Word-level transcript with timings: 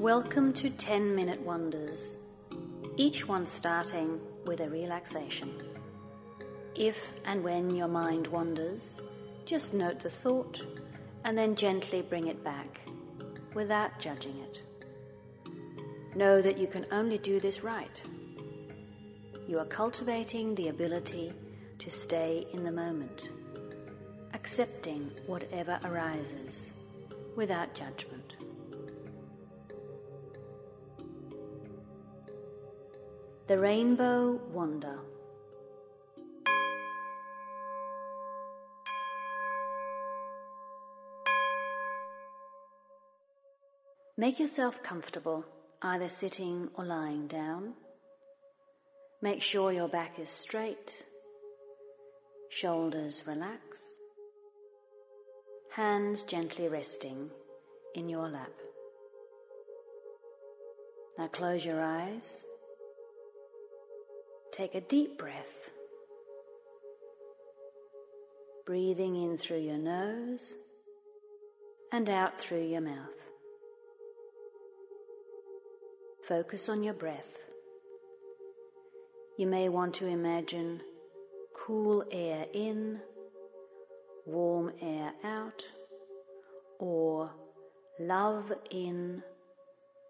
Welcome 0.00 0.54
to 0.54 0.70
10 0.70 1.14
Minute 1.14 1.42
Wonders, 1.42 2.16
each 2.96 3.28
one 3.28 3.44
starting 3.44 4.18
with 4.46 4.60
a 4.60 4.70
relaxation. 4.70 5.52
If 6.74 7.12
and 7.26 7.44
when 7.44 7.68
your 7.68 7.86
mind 7.86 8.26
wanders, 8.28 9.02
just 9.44 9.74
note 9.74 10.00
the 10.00 10.08
thought 10.08 10.64
and 11.24 11.36
then 11.36 11.54
gently 11.54 12.00
bring 12.00 12.28
it 12.28 12.42
back 12.42 12.80
without 13.52 13.98
judging 13.98 14.38
it. 14.38 14.62
Know 16.16 16.40
that 16.40 16.56
you 16.56 16.66
can 16.66 16.86
only 16.92 17.18
do 17.18 17.38
this 17.38 17.62
right. 17.62 18.02
You 19.46 19.58
are 19.58 19.66
cultivating 19.66 20.54
the 20.54 20.68
ability 20.68 21.34
to 21.78 21.90
stay 21.90 22.46
in 22.54 22.64
the 22.64 22.72
moment, 22.72 23.28
accepting 24.32 25.10
whatever 25.26 25.78
arises 25.84 26.70
without 27.36 27.74
judgment. 27.74 28.39
The 33.50 33.58
Rainbow 33.58 34.40
Wonder. 34.52 34.96
Make 44.16 44.38
yourself 44.38 44.80
comfortable, 44.84 45.44
either 45.82 46.08
sitting 46.08 46.68
or 46.74 46.84
lying 46.84 47.26
down. 47.26 47.72
Make 49.20 49.42
sure 49.42 49.72
your 49.72 49.88
back 49.88 50.20
is 50.20 50.28
straight, 50.28 51.04
shoulders 52.50 53.24
relaxed, 53.26 53.94
hands 55.72 56.22
gently 56.22 56.68
resting 56.68 57.28
in 57.96 58.08
your 58.08 58.28
lap. 58.28 58.52
Now 61.18 61.26
close 61.26 61.64
your 61.64 61.82
eyes. 61.82 62.44
Take 64.60 64.74
a 64.74 64.82
deep 64.82 65.16
breath, 65.16 65.70
breathing 68.66 69.16
in 69.16 69.38
through 69.38 69.60
your 69.60 69.78
nose 69.78 70.54
and 71.92 72.10
out 72.10 72.38
through 72.38 72.64
your 72.64 72.82
mouth. 72.82 73.30
Focus 76.28 76.68
on 76.68 76.82
your 76.82 76.92
breath. 76.92 77.38
You 79.38 79.46
may 79.46 79.70
want 79.70 79.94
to 79.94 80.06
imagine 80.06 80.82
cool 81.56 82.04
air 82.10 82.44
in, 82.52 83.00
warm 84.26 84.72
air 84.82 85.14
out, 85.24 85.62
or 86.78 87.30
love 87.98 88.52
in, 88.70 89.22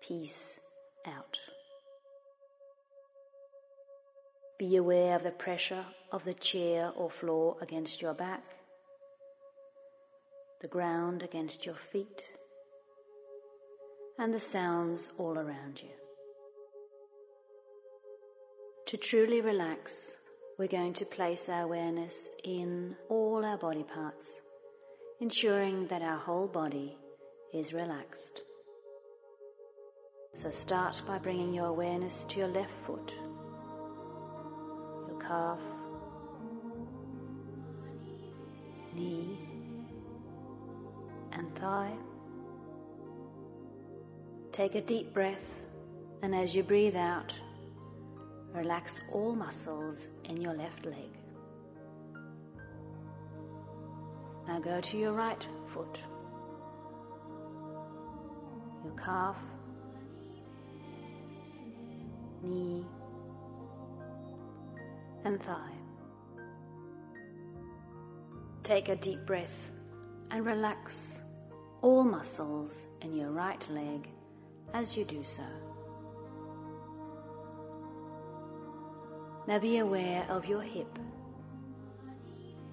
peace 0.01 0.59
out. 1.07 1.39
Be 4.61 4.77
aware 4.77 5.17
of 5.17 5.23
the 5.23 5.31
pressure 5.31 5.87
of 6.13 6.25
the 6.25 6.35
chair 6.35 6.93
or 6.95 7.09
floor 7.11 7.57
against 7.63 8.03
your 8.03 8.13
back, 8.13 8.45
the 10.61 10.69
ground 10.69 11.23
against 11.23 11.65
your 11.65 11.77
feet, 11.77 12.29
and 14.19 14.35
the 14.35 14.39
sounds 14.39 15.13
all 15.17 15.39
around 15.39 15.81
you. 15.83 15.89
To 18.89 18.99
truly 18.99 19.41
relax, 19.41 20.15
we're 20.59 20.69
going 20.69 20.93
to 20.93 21.07
place 21.07 21.49
our 21.49 21.63
awareness 21.63 22.29
in 22.45 22.97
all 23.09 23.43
our 23.47 23.57
body 23.57 23.85
parts, 23.85 24.43
ensuring 25.23 25.87
that 25.87 26.03
our 26.03 26.19
whole 26.19 26.49
body 26.49 26.99
is 27.55 27.73
relaxed. 27.73 28.43
So 30.35 30.51
start 30.51 31.01
by 31.07 31.17
bringing 31.17 31.55
your 31.55 31.69
awareness 31.69 32.27
to 32.27 32.41
your 32.41 32.49
left 32.49 32.75
foot, 32.85 33.15
calf, 35.31 35.61
knee, 38.97 39.39
and 41.33 41.55
thigh. 41.55 41.93
Take 44.51 44.75
a 44.75 44.81
deep 44.81 45.15
breath, 45.15 45.61
and 46.23 46.35
as 46.35 46.57
you 46.57 46.65
breathe 46.65 46.97
out, 46.97 47.33
Relax 48.53 49.01
all 49.13 49.37
muscles 49.37 50.09
in 50.25 50.41
your 50.41 50.55
left 50.55 50.85
leg. 50.85 51.11
Now 54.49 54.59
go 54.59 54.81
to 54.81 54.97
your 54.97 55.13
right 55.13 55.47
foot, 55.67 56.01
your 58.85 58.95
calf, 58.95 59.37
knee, 62.43 62.85
and 65.25 65.43
thigh. 65.43 65.73
Take 68.63 68.89
a 68.89 68.97
deep 68.97 69.27
breath 69.27 69.71
and 70.31 70.45
relax 70.45 71.21
all 71.83 72.05
muscles 72.05 72.87
in 73.03 73.15
your 73.15 73.31
right 73.31 73.67
leg 73.71 74.09
as 74.75 74.97
you 74.97 75.05
do 75.05 75.25
so. 75.25 75.43
Now 79.47 79.59
be 79.59 79.79
aware 79.79 80.25
of 80.29 80.47
your 80.47 80.63
hip, 80.63 80.99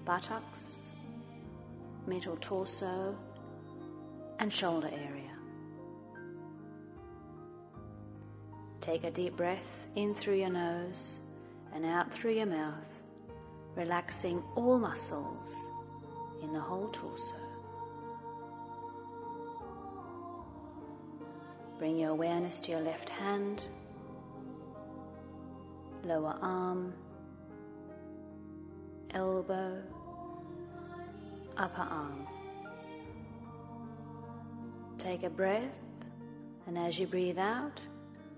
buttocks, 0.04 0.82
middle 2.06 2.36
torso, 2.40 3.16
and 4.38 4.52
shoulder 4.52 4.90
area. 4.92 5.32
Take 8.80 9.04
a 9.04 9.10
deep 9.10 9.36
breath 9.36 9.88
in 9.96 10.14
through 10.14 10.36
your 10.36 10.50
nose 10.50 11.20
and 11.74 11.84
out 11.84 12.12
through 12.12 12.32
your 12.32 12.46
mouth, 12.46 13.02
relaxing 13.76 14.42
all 14.56 14.78
muscles 14.78 15.68
in 16.42 16.52
the 16.52 16.60
whole 16.60 16.88
torso. 16.88 17.34
Bring 21.78 21.96
your 21.96 22.10
awareness 22.10 22.60
to 22.62 22.72
your 22.72 22.80
left 22.80 23.08
hand 23.08 23.64
lower 26.04 26.36
arm, 26.40 26.94
elbow, 29.12 29.82
upper 31.56 31.82
arm. 31.82 32.26
Take 34.96 35.22
a 35.22 35.30
breath, 35.30 35.78
and 36.66 36.78
as 36.78 36.98
you 36.98 37.06
breathe 37.06 37.38
out, 37.38 37.80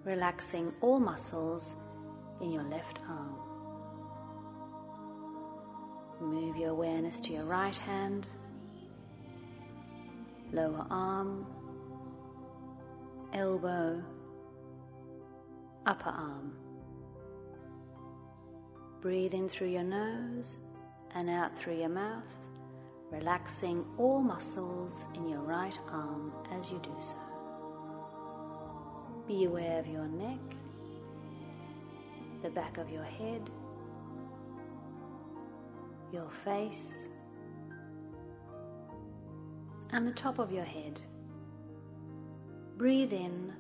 relaxing 0.05 0.73
all 0.81 0.99
muscles 1.01 1.77
in 2.41 2.53
your 2.53 2.65
left 2.65 2.99
arm. 3.09 3.35
Move 6.21 6.57
your 6.57 6.71
awareness 6.71 7.21
to 7.21 7.33
your 7.33 7.45
right 7.45 7.77
hand, 7.77 8.29
lower 10.53 10.87
arm, 10.91 11.47
elbow, 13.33 14.03
upper 15.87 16.11
arm. 16.11 16.53
Breathe 19.01 19.33
in 19.33 19.49
through 19.49 19.69
your 19.69 19.83
nose 19.83 20.59
and 21.15 21.31
out 21.31 21.57
through 21.57 21.79
your 21.79 21.89
mouth, 21.89 22.35
relaxing 23.11 23.85
all 23.97 24.21
muscles 24.21 25.09
in 25.15 25.29
your 25.29 25.41
right 25.41 25.79
arm 25.91 26.33
as 26.53 26.71
you 26.71 26.79
do 26.83 26.95
so. 27.01 27.17
Be 29.27 29.45
aware 29.45 29.79
of 29.79 29.87
your 29.87 30.07
neck, 30.07 30.39
the 32.43 32.51
back 32.51 32.79
of 32.79 32.91
your 32.91 33.05
head, 33.05 33.51
your 36.13 36.31
face, 36.45 37.11
and 39.91 40.07
the 40.07 40.13
top 40.13 40.39
of 40.39 40.53
your 40.53 40.65
head. 40.65 41.01
Breathe 42.77 43.13
in 43.13 43.53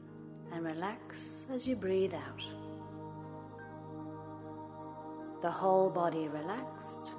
and 0.52 0.64
relax 0.64 1.44
as 1.52 1.68
you 1.68 1.76
breathe 1.76 2.14
out 2.14 2.44
the 5.42 5.50
whole 5.50 5.88
body 5.88 6.28
relaxed, 6.28 7.14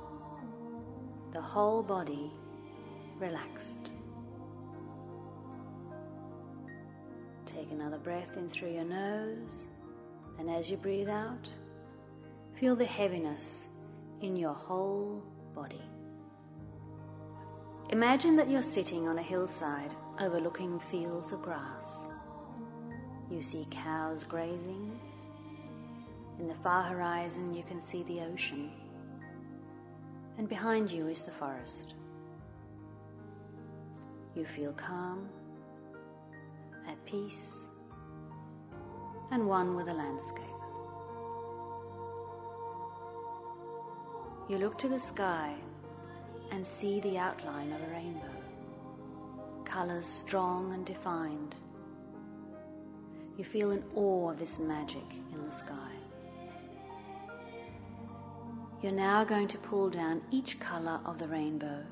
the 1.32 1.42
whole 1.42 1.82
body 1.82 2.32
relaxed. 3.20 3.92
Take 7.46 7.72
another 7.72 7.98
breath 7.98 8.38
in 8.38 8.48
through 8.48 8.74
your 8.74 8.84
nose, 8.84 9.68
and 10.42 10.50
as 10.50 10.72
you 10.72 10.76
breathe 10.76 11.08
out, 11.08 11.48
feel 12.56 12.76
the 12.76 12.84
heaviness 12.84 13.68
in 14.22 14.36
your 14.36 14.56
whole 14.56 15.22
body. 15.54 15.84
Imagine 17.92 18.36
that 18.38 18.50
you're 18.50 18.64
sitting 18.64 19.08
on 19.08 19.20
a 19.20 19.22
hillside 19.22 19.92
overlooking 20.20 20.80
fields 20.80 21.32
of 21.32 21.44
grass. 21.44 22.10
You 23.30 23.44
see 23.44 23.68
cows 23.70 24.24
grazing 24.24 25.00
in 26.40 26.48
the 26.48 26.56
far 26.56 26.82
horizon, 26.82 27.54
you 27.54 27.62
can 27.62 27.80
see 27.80 28.02
the 28.04 28.22
ocean, 28.22 28.72
and 30.40 30.50
behind 30.50 30.90
you 30.90 31.08
is 31.08 31.22
the 31.22 31.30
forest. 31.30 31.94
You 34.34 34.46
feel 34.46 34.74
calm, 34.74 35.30
at 36.88 37.06
peace, 37.06 37.68
and 39.32 39.48
one 39.48 39.76
with 39.76 39.86
the 39.86 39.94
landscape. 39.94 40.46
You 44.50 44.58
look 44.58 44.78
to 44.80 44.90
the 44.90 45.00
sky 45.00 45.56
and 46.52 46.66
see 46.68 47.00
the 47.00 47.18
outline 47.18 47.72
of 47.72 47.82
a 47.82 47.92
rainbow, 47.92 48.36
colors 49.64 50.06
strong 50.06 50.74
and 50.74 50.86
defined. 50.86 51.56
You 53.38 53.46
feel 53.46 53.72
in 53.72 53.84
awe 53.96 54.32
of 54.32 54.40
this 54.40 54.60
magic 54.60 55.06
in 55.34 55.46
the 55.46 55.52
sky. 55.52 55.92
You're 58.82 58.92
now 58.92 59.24
going 59.24 59.48
to 59.48 59.58
pull 59.60 59.90
down 59.90 60.22
each 60.32 60.60
color 60.60 61.00
of 61.06 61.18
the 61.18 61.28
rainbow 61.28 61.84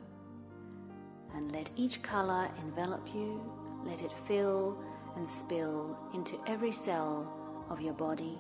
and 1.35 1.51
let 1.53 1.69
each 1.75 2.01
color 2.01 2.49
envelop 2.61 3.07
you, 3.13 3.39
let 3.85 4.01
it 4.01 4.11
fill 4.27 4.77
and 5.15 5.27
spill 5.27 5.97
into 6.13 6.39
every 6.47 6.71
cell 6.71 7.31
of 7.69 7.81
your 7.81 7.93
body 7.93 8.37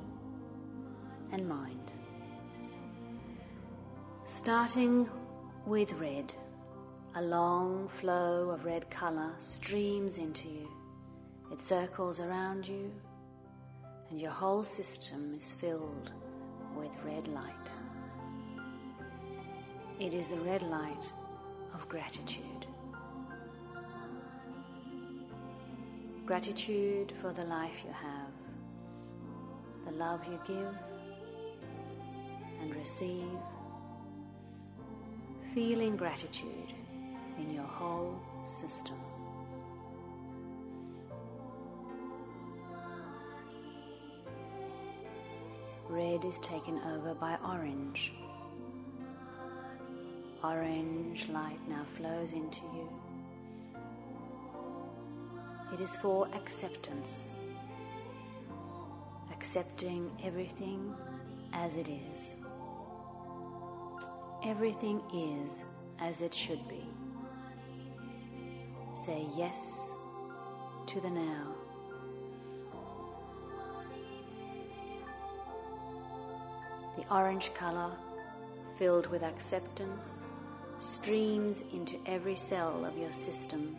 and 1.31 1.47
mind. 1.47 1.91
Starting 4.25 5.09
with 5.65 5.91
red, 5.93 6.33
a 7.15 7.21
long 7.21 7.87
flow 7.87 8.51
of 8.51 8.65
red 8.65 8.89
color 8.89 9.31
streams 9.39 10.17
into 10.17 10.47
you. 10.47 10.69
It 11.51 11.61
circles 11.61 12.19
around 12.19 12.67
you, 12.67 12.91
and 14.09 14.21
your 14.21 14.31
whole 14.31 14.63
system 14.63 15.33
is 15.35 15.53
filled 15.53 16.11
with 16.75 16.91
red 17.03 17.27
light. 17.27 17.71
It 19.99 20.13
is 20.13 20.29
the 20.29 20.39
red 20.39 20.61
light 20.61 21.11
of 21.73 21.89
gratitude. 21.89 22.67
Gratitude 26.29 27.11
for 27.19 27.33
the 27.33 27.43
life 27.45 27.83
you 27.83 27.91
have, 27.91 28.31
the 29.83 29.91
love 29.97 30.23
you 30.27 30.39
give 30.45 30.75
and 32.61 32.75
receive, 32.75 33.25
feeling 35.55 35.97
gratitude 35.97 36.71
in 37.39 37.51
your 37.51 37.63
whole 37.63 38.21
system. 38.45 38.99
Red 45.87 46.23
is 46.25 46.37
taken 46.37 46.79
over 46.93 47.15
by 47.15 47.39
orange. 47.43 48.13
Orange 50.43 51.27
light 51.29 51.57
now 51.67 51.83
flows 51.97 52.33
into 52.33 52.61
you. 52.75 52.98
It 55.71 55.79
is 55.79 55.95
for 55.97 56.27
acceptance, 56.33 57.31
accepting 59.31 60.11
everything 60.23 60.95
as 61.53 61.77
it 61.77 61.89
is. 61.89 62.35
Everything 64.43 65.01
is 65.13 65.65
as 65.99 66.21
it 66.21 66.33
should 66.33 66.67
be. 66.67 66.87
Say 68.95 69.27
yes 69.35 69.91
to 70.87 70.99
the 71.01 71.09
now. 71.09 71.47
The 76.97 77.05
orange 77.13 77.53
color, 77.53 77.91
filled 78.77 79.07
with 79.07 79.23
acceptance, 79.23 80.23
streams 80.79 81.63
into 81.73 81.97
every 82.07 82.35
cell 82.35 82.85
of 82.85 82.97
your 82.97 83.11
system 83.11 83.77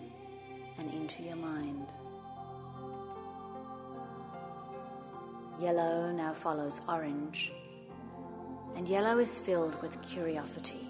and 0.81 0.93
into 0.95 1.23
your 1.23 1.37
mind. 1.37 1.89
Yellow 5.61 6.11
now 6.11 6.33
follows 6.33 6.81
orange, 6.89 7.53
and 8.77 8.89
yellow 8.89 9.19
is 9.19 9.39
filled 9.39 9.81
with 9.83 10.01
curiosity. 10.01 10.89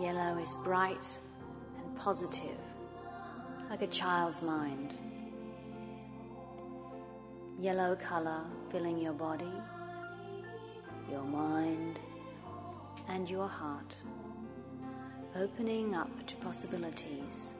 Yellow 0.00 0.38
is 0.38 0.54
bright 0.62 1.18
and 1.84 1.96
positive, 1.96 2.60
like 3.68 3.82
a 3.82 3.88
child's 3.88 4.42
mind. 4.42 4.96
Yellow 7.58 7.96
color 7.96 8.42
filling 8.70 8.96
your 8.96 9.12
body, 9.12 9.52
your 11.10 11.24
mind, 11.24 11.98
and 13.08 13.28
your 13.28 13.48
heart, 13.48 13.96
opening 15.34 15.96
up 15.96 16.10
to 16.26 16.36
possibilities 16.36 17.54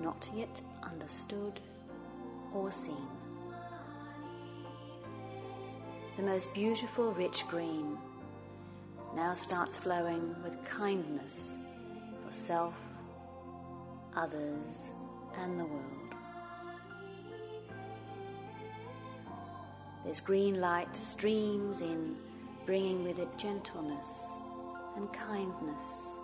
not 0.00 0.28
yet 0.34 0.60
understood 0.82 1.60
or 2.54 2.72
seen. 2.72 2.96
The 6.16 6.22
most 6.22 6.52
beautiful 6.52 7.12
rich 7.12 7.46
green 7.48 7.96
now 9.14 9.34
starts 9.34 9.78
flowing 9.78 10.34
with 10.42 10.62
kindness 10.64 11.56
for 12.24 12.32
self, 12.32 12.74
others, 14.16 14.90
and 15.38 15.58
the 15.58 15.64
world. 15.64 16.14
This 20.04 20.20
green 20.20 20.60
light 20.60 20.94
streams 20.96 21.82
in, 21.82 22.16
bringing 22.66 23.04
with 23.04 23.18
it 23.18 23.36
gentleness 23.36 24.26
and 24.96 25.12
kindness 25.12 26.16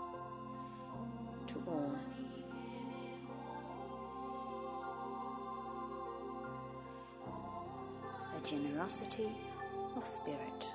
to 1.49 1.63
all. 1.69 1.86
Generosity 8.47 9.29
of 9.97 10.07
spirit. 10.07 10.67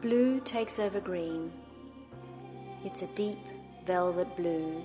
Blue 0.00 0.40
takes 0.40 0.78
over 0.78 1.00
green. 1.00 1.52
It's 2.84 3.02
a 3.02 3.06
deep 3.08 3.38
velvet 3.86 4.36
blue, 4.36 4.84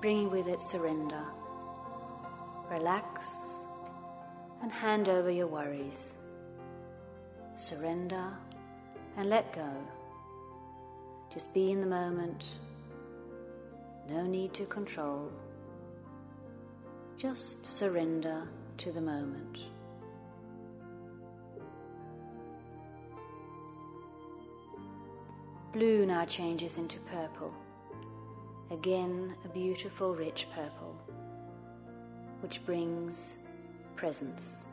bringing 0.00 0.30
with 0.30 0.48
it 0.48 0.60
surrender. 0.60 1.24
Relax 2.70 3.64
and 4.62 4.70
hand 4.70 5.08
over 5.08 5.30
your 5.30 5.46
worries 5.46 6.16
surrender, 7.56 8.32
and 9.16 9.28
let 9.28 9.52
go. 9.52 9.70
Just 11.32 11.52
be 11.54 11.70
in 11.70 11.80
the 11.80 11.86
moment. 11.86 12.44
No 14.08 14.22
need 14.22 14.52
to 14.54 14.64
control. 14.66 15.30
Just 17.16 17.66
surrender 17.66 18.42
to 18.78 18.92
the 18.92 19.00
moment. 19.00 19.58
Blue 25.72 26.06
now 26.06 26.24
changes 26.24 26.78
into 26.78 26.98
purple. 27.00 27.52
Again, 28.70 29.34
a 29.44 29.48
beautiful, 29.48 30.14
rich 30.14 30.46
purple, 30.54 30.96
which 32.40 32.64
brings 32.64 33.36
presence 33.96 34.66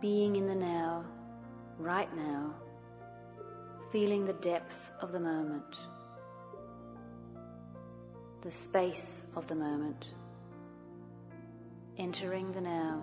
being 0.00 0.36
in 0.36 0.46
the 0.46 0.54
now, 0.54 1.04
right 1.78 2.14
now, 2.16 2.54
feeling 3.90 4.24
the 4.24 4.32
depth 4.34 4.92
of 5.00 5.10
the 5.10 5.18
moment, 5.18 5.76
the 8.42 8.50
space 8.50 9.24
of 9.36 9.46
the 9.46 9.54
moment, 9.54 10.14
entering 11.96 12.52
the 12.52 12.60
now, 12.60 13.02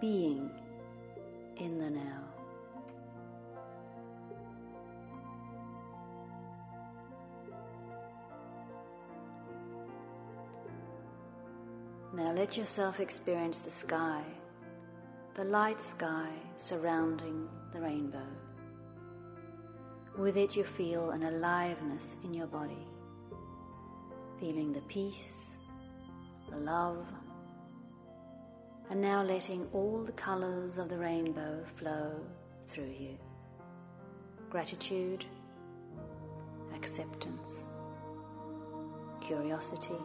being 0.00 0.50
in 1.56 1.78
the 1.78 1.90
now. 1.90 2.24
Now 12.14 12.32
let 12.32 12.56
yourself 12.56 13.00
experience 13.00 13.60
the 13.60 13.70
sky 13.70 14.22
the 15.34 15.44
light 15.44 15.80
sky 15.80 16.28
surrounding 16.56 17.48
the 17.72 17.80
rainbow. 17.80 18.26
With 20.18 20.36
it, 20.36 20.54
you 20.54 20.62
feel 20.62 21.10
an 21.10 21.22
aliveness 21.22 22.16
in 22.22 22.34
your 22.34 22.46
body, 22.46 22.86
feeling 24.42 24.72
the 24.72 24.80
peace, 24.88 25.56
the 26.50 26.56
love, 26.56 27.06
and 28.90 29.00
now 29.00 29.22
letting 29.22 29.68
all 29.72 30.02
the 30.04 30.10
colors 30.10 30.78
of 30.78 30.88
the 30.88 30.98
rainbow 30.98 31.64
flow 31.76 32.12
through 32.66 32.92
you. 32.98 33.16
Gratitude, 34.50 35.24
acceptance, 36.74 37.66
curiosity, 39.20 40.02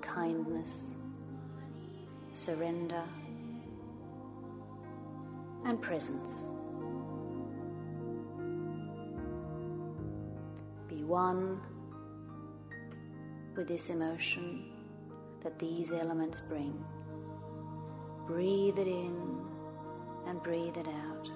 kindness, 0.00 0.94
surrender 2.32 3.02
and 5.64 5.82
presence. 5.82 6.48
Be 10.88 11.02
one 11.02 11.60
with 13.56 13.68
this 13.68 13.90
emotion 13.90 14.64
that 15.42 15.58
these 15.58 15.92
elements 15.92 16.40
bring. 16.40 16.84
Breathe 18.26 18.78
it 18.78 18.86
in 18.86 19.44
and 20.26 20.42
breathe 20.42 20.76
it 20.76 20.88
out. 20.88 21.30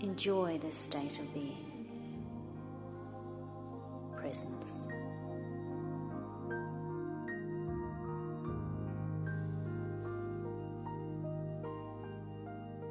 Enjoy 0.00 0.58
this 0.58 0.76
state 0.76 1.18
of 1.18 1.32
being. 1.34 1.88
Presence. 4.16 4.88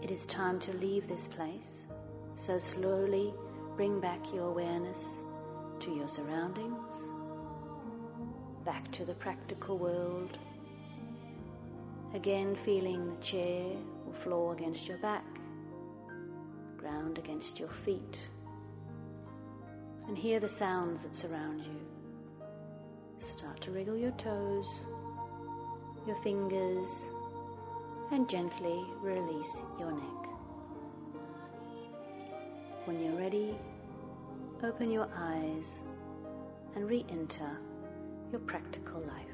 It 0.01 0.12
is 0.12 0.25
time 0.25 0.60
to 0.62 0.74
leave 0.74 1.08
this 1.08 1.27
place, 1.27 1.86
so 2.34 2.58
slowly 2.58 3.34
bring 3.77 4.00
back 4.00 4.34
your 4.34 4.50
awareness 4.50 5.20
to 5.79 5.91
your 5.91 6.07
surroundings, 6.07 7.09
back 8.65 8.91
to 8.91 9.05
the 9.05 9.13
practical 9.13 9.77
world. 9.77 10.38
Again, 12.13 12.55
feeling 12.55 13.09
the 13.09 13.21
chair 13.21 13.65
or 14.05 14.13
floor 14.13 14.53
against 14.53 14.88
your 14.89 14.98
back, 14.98 15.24
ground 16.77 17.17
against 17.17 17.59
your 17.59 17.69
feet, 17.69 18.19
and 20.07 20.17
hear 20.17 20.39
the 20.39 20.50
sounds 20.50 21.03
that 21.03 21.15
surround 21.15 21.63
you. 21.63 21.79
Start 23.19 23.62
to 23.62 23.71
wriggle 23.71 23.95
your 23.95 24.12
toes, 24.12 24.81
your 26.05 26.15
fingers, 26.24 27.05
and 28.12 28.27
gently 28.27 28.83
release 29.01 29.63
your 29.79 29.91
neck. 29.91 30.29
When 32.86 33.00
you're 33.00 33.19
ready, 33.19 33.55
open 34.63 34.92
your 34.92 35.08
eyes 35.16 35.84
and 36.75 36.88
re 36.89 37.06
enter 37.10 37.58
your 38.32 38.42
practical 38.42 39.00
life. 39.01 39.28